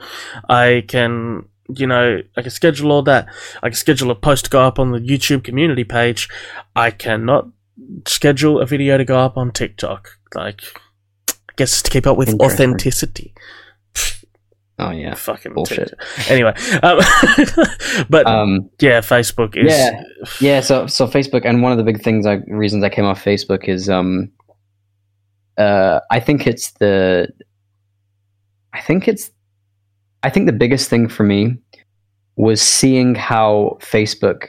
[0.49, 3.27] I can you know I can schedule all that.
[3.63, 6.29] I can schedule a post to go up on the YouTube community page.
[6.77, 7.49] I cannot
[8.07, 10.11] schedule a video to go up on TikTok.
[10.35, 10.63] Like
[11.59, 13.35] guess to keep up with authenticity.
[14.81, 15.15] Oh yeah.
[15.15, 15.89] Fucking Bullshit.
[15.89, 16.31] TikTok.
[16.31, 17.01] Anyway, um,
[18.09, 20.03] but Um, yeah, Facebook is Yeah.
[20.41, 20.61] yeah.
[20.61, 23.69] So so Facebook, and one of the big things, I reasons I came off Facebook
[23.69, 24.31] is, um,
[25.57, 27.29] uh, I think it's the,
[28.73, 29.33] I think it's,
[30.23, 31.57] I think the biggest thing for me
[32.37, 34.47] was seeing how Facebook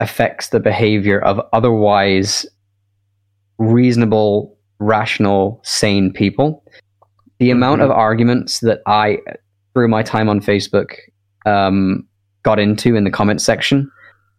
[0.00, 2.46] affects the behavior of otherwise
[3.58, 6.62] reasonable, rational, sane people.
[7.38, 7.84] The amount Mhm.
[7.86, 9.18] of arguments that I,
[9.74, 10.94] through my time on Facebook,
[11.46, 12.06] um,
[12.42, 13.90] got into in the comment section,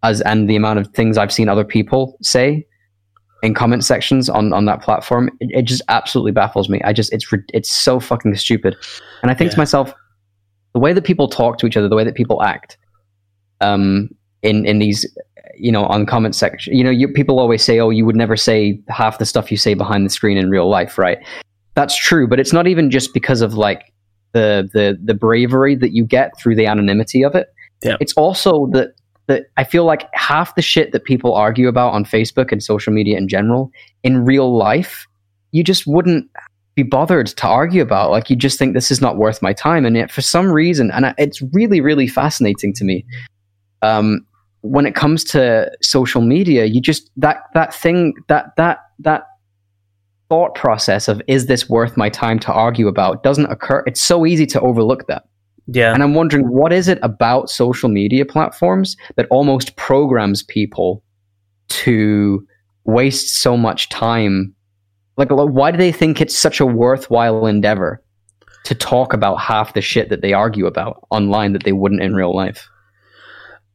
[0.04, 2.66] as and the amount of things I've seen other people say
[3.42, 6.82] in comment sections on, on that platform, it, it just absolutely baffles me.
[6.84, 8.76] I just it's it's so fucking stupid,
[9.22, 9.94] and I think to myself,
[10.74, 12.78] the way that people talk to each other, the way that people act,
[13.62, 14.10] um,
[14.42, 15.06] in in these,
[15.58, 18.36] you know, on comment section, you know, you, people always say, oh, you would never
[18.36, 21.20] say half the stuff you say behind the screen in real life, right?
[21.76, 23.92] That's true, but it's not even just because of like
[24.34, 27.48] the the the bravery that you get through the anonymity of it.
[27.84, 27.98] Yeah.
[28.00, 28.94] It's also that
[29.28, 32.92] that I feel like half the shit that people argue about on Facebook and social
[32.92, 33.72] media in general,
[34.04, 35.08] in real life,
[35.52, 36.30] you just wouldn't
[36.76, 38.12] be bothered to argue about.
[38.12, 40.92] Like you just think this is not worth my time, and yet for some reason,
[40.92, 43.06] and I- it's really really fascinating to me.
[43.82, 44.26] Um,
[44.64, 49.26] when it comes to social media, you just that that thing that that that
[50.30, 53.84] thought process of is this worth my time to argue about doesn't occur.
[53.86, 55.24] It's so easy to overlook that.
[55.68, 55.94] Yeah.
[55.94, 61.04] And I'm wondering what is it about social media platforms that almost programs people
[61.70, 62.46] to
[62.86, 64.56] waste so much time?
[65.18, 68.02] Like, why do they think it's such a worthwhile endeavor
[68.64, 72.16] to talk about half the shit that they argue about online that they wouldn't in
[72.16, 72.68] real life?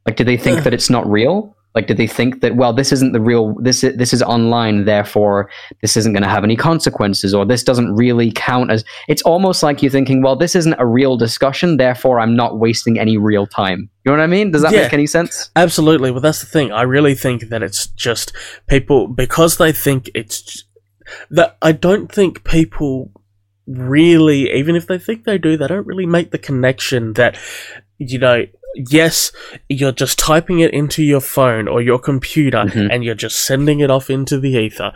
[0.09, 1.55] Like, do they think that it's not real?
[1.75, 4.87] Like, do they think that well, this isn't the real this is, this is online,
[4.87, 5.51] therefore
[5.83, 8.87] this isn't going to have any consequences, or this doesn't really count as?
[9.07, 12.99] It's almost like you're thinking, well, this isn't a real discussion, therefore I'm not wasting
[12.99, 13.91] any real time.
[14.07, 14.51] You know what I mean?
[14.51, 14.85] Does that Yeah.
[14.85, 15.51] make any sense?
[15.57, 16.11] Absolutely.
[16.11, 16.73] Well, that's the thing.
[16.73, 18.33] I really think that it's just
[18.67, 20.65] people because they think it's
[21.31, 23.11] that I don't think people
[23.67, 27.37] really, even if they think they do, they don't really make the connection that
[27.99, 28.47] you know.
[28.75, 29.33] Yes,
[29.69, 32.89] you're just typing it into your phone or your computer Mhm.
[32.93, 34.93] and you're just sending it off into the ether.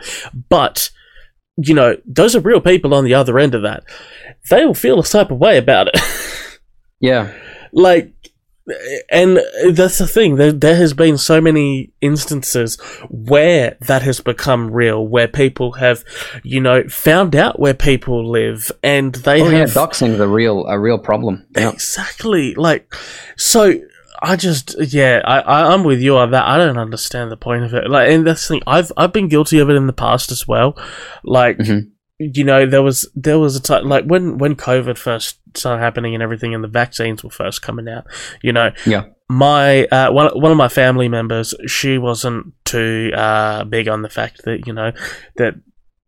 [0.49, 0.89] But,
[1.57, 3.83] you know, those are real people on the other end of that.
[4.49, 5.99] They will feel a type of way about it.
[7.01, 7.33] Yeah.
[7.73, 8.12] like
[9.11, 9.39] and
[9.73, 12.77] that's the thing there, there has been so many instances
[13.09, 16.03] where that has become real where people have
[16.43, 20.27] you know found out where people live and they Oh yeah, have doxing is a
[20.27, 21.45] real a real problem.
[21.57, 21.71] Yeah.
[21.71, 22.93] exactly like
[23.35, 23.73] so
[24.21, 27.65] I just yeah I, I I'm with you on that I don't understand the point
[27.65, 29.93] of it like and that's the thing I've I've been guilty of it in the
[29.93, 30.77] past as well
[31.25, 31.89] like Mhm.
[32.19, 36.13] You know there was there was a time like when when COVID first started happening
[36.13, 38.05] and everything and the vaccines were first coming out
[38.41, 39.05] you know Yeah.
[39.29, 44.09] my uh, one one of my family members she wasn't too uh, big on the
[44.09, 44.91] fact that you know
[45.37, 45.55] that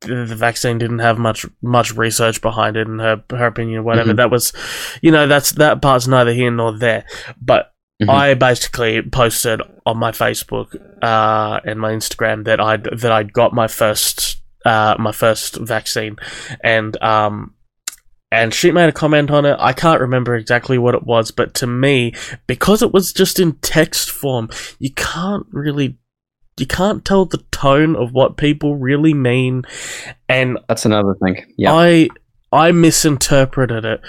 [0.01, 4.17] the vaccine didn't have much much research behind it in her her opinion whatever Mhm.
[4.17, 4.53] that was
[5.01, 7.05] you know that's that part's neither here nor there
[7.41, 8.09] but Mhm.
[8.09, 13.53] I basically posted on my Facebook uh, and my Instagram that I that I got
[13.53, 16.17] my first uh, my first vaccine,
[16.63, 17.53] and um,
[18.31, 19.55] and she made a comment on it.
[19.59, 22.13] I can't remember exactly what it was, but to me,
[22.47, 24.49] because it was just in text form,
[24.79, 25.97] you can't really
[26.57, 29.63] you can't tell the tone of what people really mean,
[30.29, 31.45] and That's another thing.
[31.57, 31.73] Yeah.
[31.73, 32.09] I
[32.51, 34.01] I misinterpreted it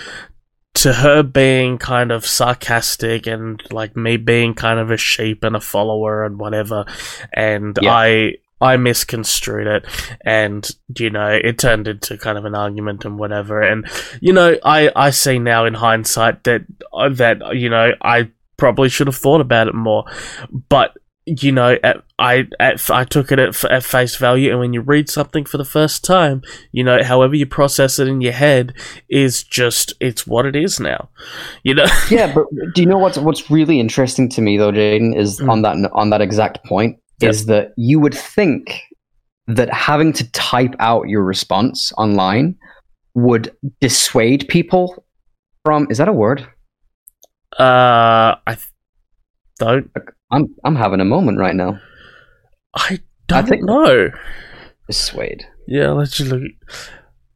[0.74, 5.56] to her being kind of sarcastic and like me being kind of a sheep and
[5.56, 6.84] a follower and whatever
[7.32, 7.94] and Yeah.
[7.94, 9.84] I I misconstrued it
[10.24, 13.86] and you know it turned into kind of an argument and whatever and
[14.20, 18.88] you know I I see now in hindsight that uh, that you know I probably
[18.88, 20.04] should have thought about it more
[20.68, 24.72] but you know, at, I at, I took it at, at face value, and when
[24.72, 28.32] you read something for the first time, you know, however you process it in your
[28.32, 28.72] head
[29.10, 31.08] is just it's what it is now.
[31.64, 35.16] You know, yeah, but do you know what's what's really interesting to me though, Jayden,
[35.16, 35.50] is Mm.
[35.50, 37.30] on that on that exact point Yep.
[37.30, 38.80] is that you would think
[39.46, 42.56] that having to type out your response online
[43.14, 45.04] would dissuade people
[45.64, 46.46] from is that a word?
[47.58, 48.66] uh, I th-
[49.58, 49.90] don't,
[50.30, 51.78] I'm I'm having a moment right now.
[52.74, 54.10] I don't think- know.
[54.86, 55.44] Dissuade.
[55.66, 56.42] Yeah, let's just look.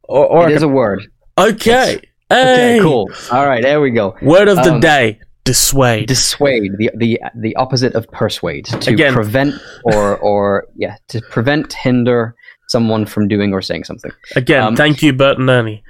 [0.03, 1.01] Or, or it is a word.
[1.37, 2.79] okay, Okay, Hey!
[2.81, 3.09] cool.
[3.31, 4.15] All right, there we go.
[4.21, 6.07] Word of the Um, day: dissuade.
[6.07, 9.13] Dissuade, the the the opposite of persuade, to Again.
[9.13, 12.35] prevent or or yeah, to prevent, hinder
[12.67, 14.11] someone from doing or saying something.
[14.35, 15.83] Again, um, thank you, Bert and Ernie.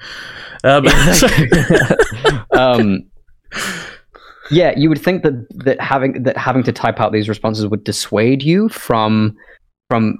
[0.63, 0.85] Um,
[2.57, 3.03] um,
[4.49, 7.83] yeah, you would think that that having that having to type out these responses would
[7.83, 9.35] dissuade you from
[9.89, 10.17] from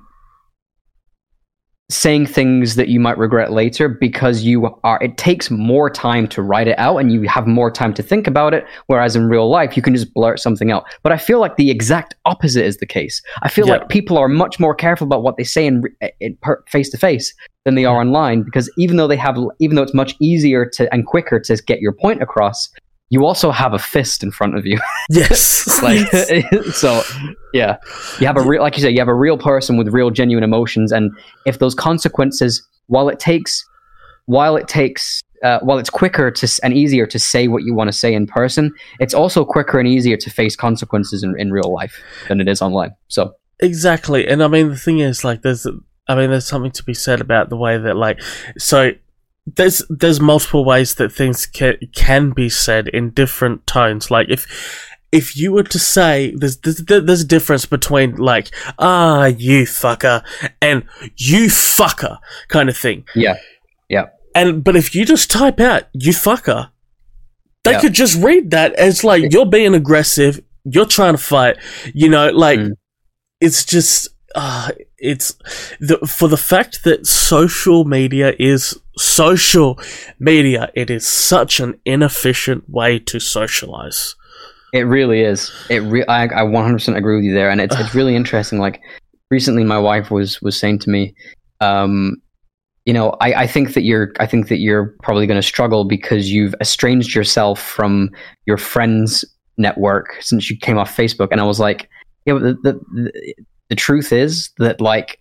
[1.92, 6.42] saying things that you might regret later because you are it takes more time to
[6.42, 9.50] write it out and you have more time to think about it whereas in real
[9.50, 10.86] life you can just blurt something out.
[11.04, 13.22] But i feel like the exact opposite is the case.
[13.42, 13.74] I feel Yeah.
[13.74, 15.84] like people are much more careful about what they say in,
[16.20, 17.34] in face to face
[17.66, 18.08] than they are mm-hmm.
[18.08, 21.56] online because even though they have even though it's much easier to and quicker to
[21.68, 22.70] get your point across
[23.12, 24.80] you also have a fist in front of you.
[25.10, 26.08] Yes, like
[26.74, 27.04] so
[27.54, 27.78] yeah.
[28.20, 30.44] You have a real like you say you have a real person with real genuine
[30.44, 31.12] emotions and
[31.46, 33.64] if those consequences while it takes
[34.26, 37.90] while it takes uh, while it's quicker to and easier to say what you want
[37.90, 41.74] to say in person it's also quicker and easier to face consequences in, in real
[41.74, 43.36] life than it is online so.
[43.62, 45.68] Exactly, and I mean the thing is, like, there's,
[46.08, 48.20] I mean, there's something to be said about the way that, like,
[48.58, 48.92] so
[49.46, 54.12] there's there's multiple ways that things can can be said in different tones.
[54.12, 54.46] Like, if
[55.12, 58.50] if you were to say there's there's, there's a difference between like
[58.80, 60.24] ah you fucker
[60.62, 60.84] and
[61.18, 63.04] you fucker kind of thing.
[63.16, 63.36] yeah
[63.90, 64.06] yeah.
[64.34, 66.70] And but if you just type out you fucker,
[67.66, 67.82] they Yeah.
[67.82, 70.40] could just read that as like you're being aggressive.
[70.64, 71.58] you're trying to fight.
[71.94, 72.72] You know, like Mm.
[73.42, 75.34] it's just uh, it's
[75.82, 79.80] the for the fact that social media is social
[80.20, 80.72] media.
[80.76, 84.16] It is such an inefficient way to socialize.
[84.74, 85.52] It really is.
[85.70, 88.60] It re- I, I 100% agree with you there, and it's it's really interesting.
[88.60, 88.82] Like
[89.30, 91.14] recently, my wife was was saying to me,
[91.60, 92.18] um,
[92.86, 95.86] you know, I, I think that you're I think that you're probably going to struggle
[95.86, 98.10] because you've estranged yourself from
[98.46, 99.26] your friends
[99.58, 101.90] network since you came off Facebook, and I was like,
[102.26, 103.34] yeah, but the the, the,
[103.70, 105.21] the truth is that like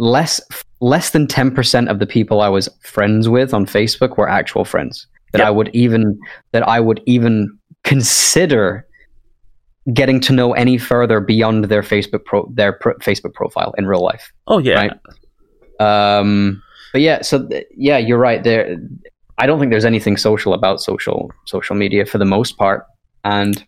[0.00, 0.40] less
[0.80, 5.06] less than 10% of the people I was friends with on Facebook were actual friends
[5.32, 5.46] that Yep.
[5.46, 6.18] I would even
[6.52, 8.86] that I would even consider
[9.92, 14.02] getting to know any further beyond their Facebook pro- their pro- Facebook profile in real
[14.02, 14.32] life.
[14.46, 16.18] Oh yeah, Right.
[16.18, 18.42] Um, but yeah, so th- yeah, you're right.
[18.42, 18.76] There,
[19.38, 22.86] I don't think there's anything social about social social media for the most part,
[23.24, 23.64] and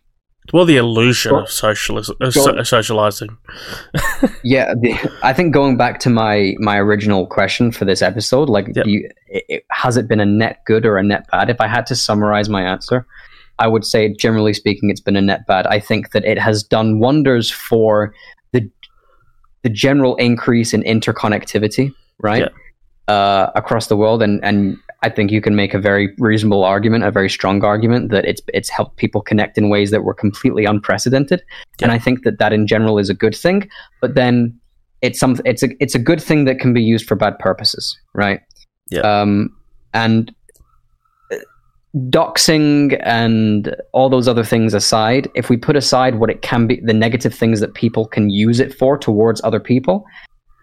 [0.52, 3.36] well, the illusion of socialis- uh, so- socializing.
[4.44, 8.66] yeah, the, I think going back to my my original question for this episode, like,
[8.74, 8.86] Yep.
[8.86, 11.48] you, it, it- has it been a net good or a net bad?
[11.50, 13.06] If I had to summarize my answer,
[13.58, 15.66] I would say, generally speaking, it's been a net bad.
[15.66, 18.12] I think that it has done wonders for
[18.52, 18.68] the
[19.62, 22.50] the general increase in interconnectivity, right,
[23.06, 27.04] uh, across the world, and and I think you can make a very reasonable argument,
[27.04, 30.64] a very strong argument that it's it's helped people connect in ways that were completely
[30.64, 31.42] unprecedented,
[31.82, 33.68] and I think that that in general is a good thing.
[34.00, 34.58] But then
[35.00, 37.98] it's some it's a it's a good thing that can be used for bad purposes,
[38.14, 38.40] right?
[38.90, 39.00] Yeah.
[39.00, 39.50] Um,
[39.92, 40.32] and
[41.32, 41.36] uh,
[42.08, 46.80] doxing and all those other things aside, if we put aside what it can be,
[46.80, 50.04] the negative things that people can use it for towards other people,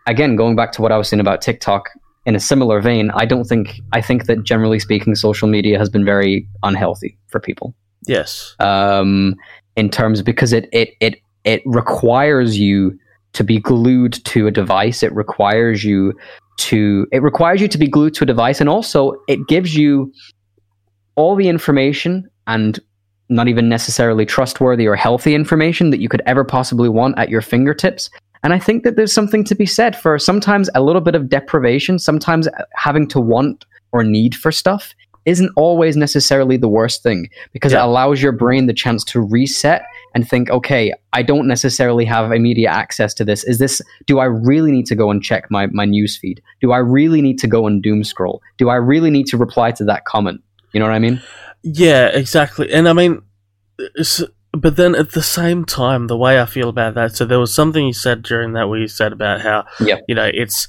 [0.07, 1.89] again, going back to what I was saying about TikTok,
[2.29, 5.89] in a similar vein, I don't think I think that generally speaking, social media has
[5.89, 7.73] been very unhealthy for people
[8.07, 8.55] Yes.
[8.59, 9.35] um,
[9.75, 12.97] in terms because it it it it requires you
[13.33, 15.01] to be glued to a device.
[15.01, 16.13] It requires you
[16.57, 20.13] to it requires you to be glued to a device, and also it gives you
[21.15, 22.79] all the information and
[23.29, 27.41] not even necessarily trustworthy or healthy information that you could ever possibly want at your
[27.41, 28.09] fingertips.
[28.43, 31.29] And I think that there's something to be said for sometimes a little bit of
[31.29, 34.93] deprivation, sometimes uh, having to want or need for stuff
[35.25, 37.81] isn't always necessarily the worst thing because Yeah.
[37.83, 39.83] it allows your brain the chance to reset
[40.15, 43.43] and think, okay, I don't necessarily have immediate access to this.
[43.43, 46.41] Is this, do I really need to go and check my, my news feed?
[46.61, 48.41] Do I really need to go and doom scroll?
[48.57, 50.41] Do I really need to reply to that comment?
[50.71, 51.21] You know what I mean?
[51.63, 52.71] Yeah, exactly.
[52.71, 53.21] And I mean,
[53.79, 57.25] uh, it's, but then at the same time, the way I feel about that, so
[57.25, 59.99] there was something you said during that where you said about how, Yeah.
[60.07, 60.67] you know, it's,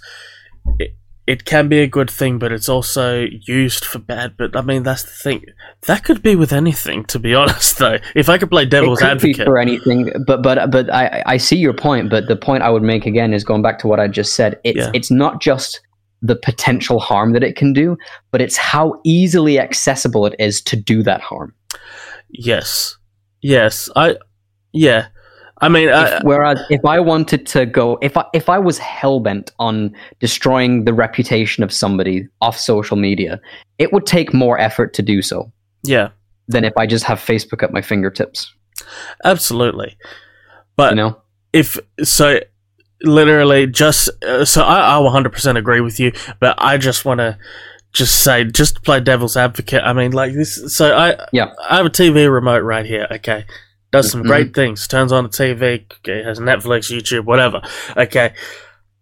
[0.79, 0.95] it,
[1.27, 4.37] it can be a good thing, but it's also used for bad.
[4.37, 5.45] But I mean, that's the thing.
[5.87, 7.99] That could be with anything, to be honest, though.
[8.17, 9.37] If I could play devil's it could advocate.
[9.39, 12.11] be for anything, but but but I I see your point.
[12.11, 14.59] But the point I would make again is going back to what I just said.
[14.65, 14.91] It's Yeah.
[14.93, 15.81] it's not just
[16.21, 17.97] the potential harm that it can do,
[18.33, 21.55] but it's how easily accessible it is to do that harm.
[22.31, 22.97] yes.
[23.43, 23.89] Yes.
[23.97, 24.17] I,
[24.73, 25.09] yeah.
[25.63, 28.79] I mean, I, If, whereas if I wanted to go, if I if I was
[28.79, 33.41] hell bent on destroying the reputation of somebody off social media,
[33.79, 36.09] it would take more effort to do so yeah,
[36.49, 38.55] than if I just have Facebook at my fingertips.
[39.25, 39.99] absolutely.
[40.77, 41.23] But You know?
[41.53, 42.41] if so
[43.03, 47.39] literally just uh, so I, I 100% agree with you but i just want to
[47.93, 51.53] just say just play devil's advocate i mean like this so i Yeah.
[51.69, 53.45] i have a tv remote right here okay
[53.91, 54.27] does some Mhm.
[54.27, 57.61] great things turns on the tv okay, has netflix youtube whatever
[57.97, 58.33] okay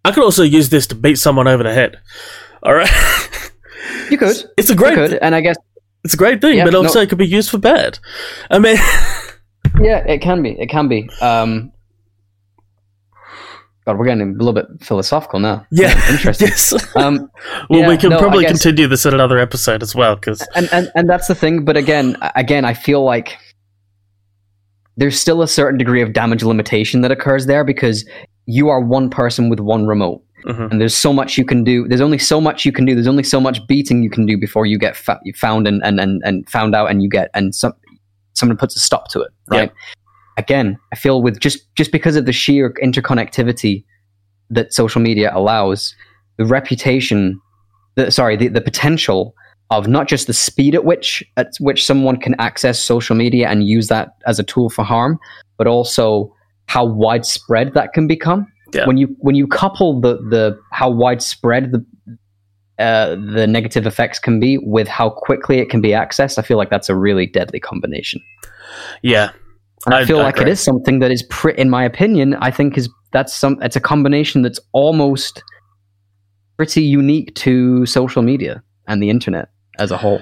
[0.05, 1.99] i could also use this to beat someone over the head
[2.63, 2.91] all right
[4.11, 4.37] You could.
[4.57, 5.57] it's a You great could, and I guess
[6.05, 7.99] it's a great thing Yeah, but also it could be used for bad
[8.51, 8.79] i mean
[9.81, 10.51] Yeah, it can be.
[10.59, 11.09] It can be.
[11.21, 11.73] Um,
[13.89, 15.67] God, we're getting a little bit philosophical now.
[15.71, 16.49] yeah interesting.
[16.49, 17.31] yes Um,
[17.71, 20.69] well Yeah, we can no, probably continue this in another episode as well because and,
[20.73, 21.65] and and that's the thing.
[21.65, 23.39] But again, again, I feel like
[24.99, 28.07] there's still a certain degree of damage limitation that occurs there because
[28.47, 30.71] you are one person with one remote, Mhm.
[30.71, 31.87] and there's so much you can do.
[31.89, 32.95] There's only so much you can do.
[32.95, 35.99] There's only so much beating you can do before you get fa- found and, and
[35.99, 37.73] and and found out, and you get and some
[38.35, 39.31] someone puts a stop to it.
[39.51, 39.73] Right.
[40.39, 43.85] Again, I feel with just just because of the sheer interconnectivity
[44.51, 45.95] that social media allows,
[46.39, 47.41] the reputation,
[47.97, 49.35] the, sorry, the, the potential
[49.71, 53.69] of not just the speed at which at which someone can access social media and
[53.69, 55.19] use that as a tool for harm,
[55.59, 56.33] but also
[56.67, 58.47] how widespread that can become.
[58.73, 58.87] Yeah.
[58.87, 61.85] When you when you couple the the how widespread the
[62.79, 66.57] uh, the negative effects can be with how quickly it can be accessed, I feel
[66.57, 68.21] like that's a really deadly combination.
[69.03, 69.33] Yeah,
[69.89, 70.53] And I, I- feel I like it agree.
[70.53, 73.59] is something that is, pre- in my opinion, I think is that's some.
[73.63, 75.43] It's a combination that's almost
[76.57, 80.21] pretty unique to social media and the internet as a whole.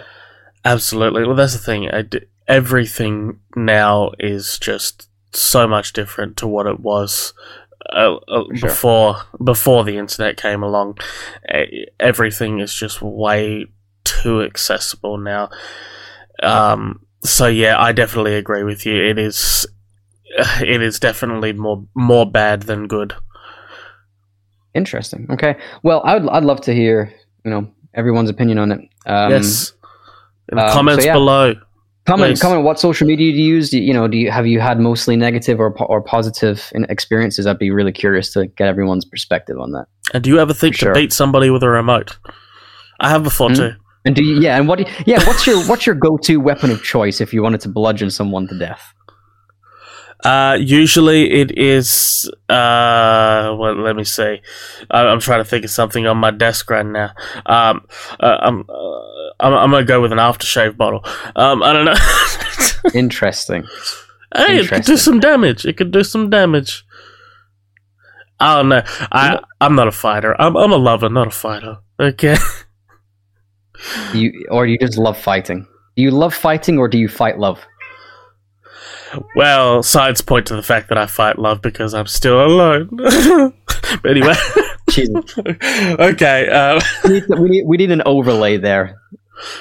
[0.64, 1.24] Absolutely.
[1.26, 1.90] Well, that's the thing.
[1.90, 7.32] I d- everything now is just so much different to what it was
[7.92, 8.68] uh, uh, Sure.
[8.68, 10.98] before before the internet came along.
[11.52, 13.66] E- Everything is just way
[14.04, 15.50] too accessible now.
[16.42, 18.94] Um, so yeah, I definitely agree with you.
[19.04, 19.66] It is
[20.60, 23.14] it is definitely more more bad than good.
[24.74, 25.26] Interesting.
[25.30, 25.56] Okay.
[25.82, 27.12] Well, I'd I'd love to hear
[27.44, 28.80] you know everyone's opinion on it.
[29.06, 29.72] Um, yes.
[30.50, 31.12] In the um, so comments yeah.
[31.14, 31.54] below.
[32.06, 32.40] Comment Please.
[32.40, 33.70] comment what social media do you use?
[33.70, 37.46] Do you, you know, do you have you had mostly negative or or positive experiences?
[37.46, 39.86] I'd be really curious to get everyone's perspective on that.
[40.14, 40.92] And do you ever think Sure.
[40.92, 42.16] to beat somebody with a remote?
[43.00, 43.54] I have before Hmm?
[43.56, 43.72] too.
[44.06, 46.36] And do you, yeah, and what do you- yeah, what's your what's your go to
[46.38, 48.94] weapon of choice if you wanted to bludgeon someone to death?
[50.24, 52.30] Uh, usually it is.
[52.48, 54.40] Uh, well, let me see.
[54.90, 57.10] I, I'm trying to think of something on my desk right now.
[57.44, 57.86] Um,
[58.18, 59.00] uh, I'm, uh,
[59.40, 61.04] I'm, I'm gonna go with an aftershave bottle.
[61.34, 61.94] Um, I don't know.
[62.94, 63.64] Interesting.
[64.34, 65.66] hey, it could do some damage.
[65.66, 66.86] It could do some damage.
[68.40, 68.82] I don't know.
[69.12, 70.34] I, I'm not a fighter.
[70.40, 71.78] I'm, I'm a lover, not a fighter.
[72.00, 72.36] Okay.
[74.12, 75.66] Do you or you just love fighting?
[75.96, 77.60] Do you love fighting or do you fight love?
[79.34, 82.88] Well, sides point to the fact that I fight love because I'm still alone.
[84.02, 84.34] but anyway.
[84.96, 86.48] Okay.
[86.48, 88.96] Uh, we, need, we need we need an overlay there.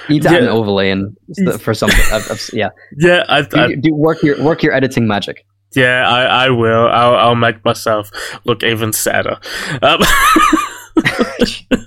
[0.07, 0.37] You need to Yeah.
[0.43, 1.15] an overlay in
[1.59, 1.99] for something.
[2.13, 5.45] I've- I've- yeah, yeah, I, do, I, do work your work your editing magic.
[5.75, 6.87] yeah, I, I will.
[6.87, 8.09] I'll, I'll make myself
[8.45, 9.37] look even sadder.
[9.81, 9.99] Um,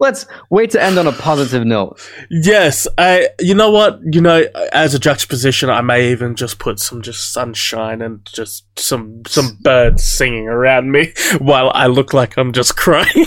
[0.00, 2.00] Let's wait to end on a positive note.
[2.28, 3.28] yes, I.
[3.40, 4.00] You know what?
[4.02, 8.64] You know, as a juxtaposition, I may even just put some just sunshine and just
[8.78, 13.06] some some birds singing around me while I look like I'm just crying.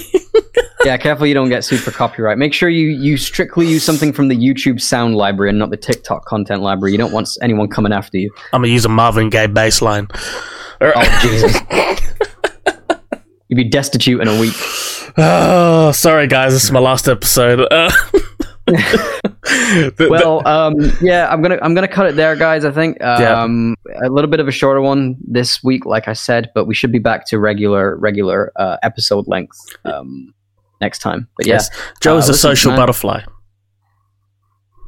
[0.86, 2.38] Yeah, careful you don't get sued for copyright.
[2.38, 5.76] Make sure you, you strictly use something from the YouTube sound library and not the
[5.76, 6.94] TikTok content library.
[6.94, 8.32] You don't want anyone coming after you.
[8.54, 10.08] I'm gonna use a Marvin Gaye bass line.
[10.80, 11.58] Oh Jesus!
[13.50, 14.56] You'd be destitute in a week.
[15.18, 17.60] Oh, sorry guys, this is my last episode.
[17.72, 17.90] Uh,
[18.68, 22.66] the- the- Well, um, yeah, I'm gonna I'm gonna cut it there, guys.
[22.66, 26.52] I think um, a little bit of a shorter one this week, like I said,
[26.54, 30.34] but we should be back to regular regular uh, episode length um,
[30.82, 31.28] next time.
[31.38, 31.70] But yeah, Yes.
[32.02, 32.80] Joe is uh, a social man.
[32.82, 33.22] butterfly.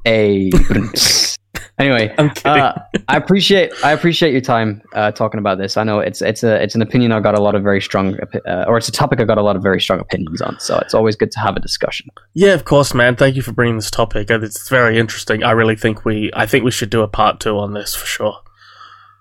[0.06, 0.52] a
[1.78, 2.14] anyway.
[2.45, 2.74] Uh,
[3.08, 5.78] I appreciate I appreciate your time uh, talking about this.
[5.78, 8.18] I know it's it's a it's an opinion I got a lot of very strong
[8.47, 10.60] uh, or it's a topic I got a lot of very strong opinions on.
[10.60, 12.08] So it's always good to have a discussion.
[12.34, 13.16] yeah, of course, man.
[13.16, 14.32] Thank you for bringing this topic.
[14.32, 15.43] Uh, It's very interesting.
[15.43, 18.06] I really think we, I think we should do a part two on this for
[18.06, 18.38] sure.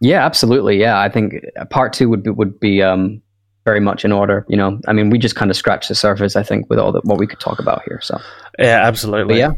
[0.00, 0.78] Yeah, absolutely.
[0.78, 3.20] Yeah, I think uh, part two would be would be um,
[3.64, 4.46] very much in order.
[4.48, 6.36] You know, I mean, we just kind of scratched the surface.
[6.36, 8.00] I think with all the, what we could talk about here.
[8.02, 8.18] So,
[8.58, 9.38] Yeah, but absolutely.
[9.38, 9.52] yeah.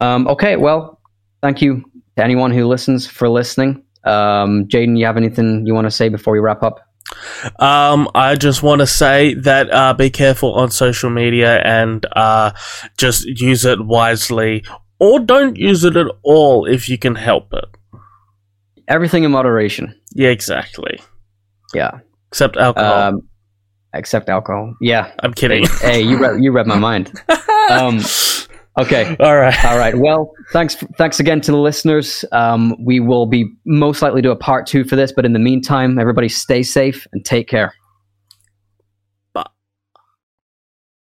[0.00, 0.56] Um, okay.
[0.56, 0.99] Well,
[1.42, 1.84] thank you
[2.16, 3.84] to anyone who listens for listening.
[4.04, 6.80] Um, Jayden, you have anything you want to say before we wrap up?
[7.58, 12.52] Um, I just want to say that uh, be careful on social media and uh,
[12.96, 14.64] just use it wisely,
[14.98, 17.64] or don't use it at all if you can help it.
[18.88, 19.94] Everything in moderation.
[20.14, 21.00] Yeah, exactly.
[21.74, 22.00] Yeah.
[22.28, 22.92] Except alcohol.
[22.92, 23.28] Um,
[23.94, 24.74] except alcohol.
[24.80, 25.12] Yeah.
[25.20, 25.64] I'm kidding.
[25.80, 27.12] Hey, you read, you read my mind.
[27.70, 28.00] Um,
[28.78, 29.16] okay.
[29.20, 29.64] all right.
[29.64, 29.96] All right.
[29.96, 30.74] Well, thanks.
[30.96, 32.24] Thanks again to the listeners.
[32.32, 35.38] Um, we will be most likely do a part two for this, but in the
[35.38, 37.74] meantime, everybody stay safe and take care.